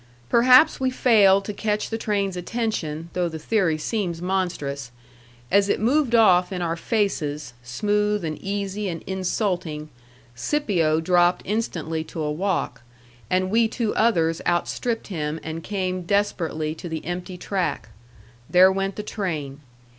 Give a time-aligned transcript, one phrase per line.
[0.29, 4.89] Perhaps we failed to catch the train's attention, though the theory seems monstrous.
[5.51, 9.89] As it moved off in our faces, smooth and easy and insulting,
[10.33, 12.81] Scipio dropped instantly to a walk,
[13.29, 17.89] and we two others outstripped him and came desperately to the empty track.
[18.49, 19.59] There went the train.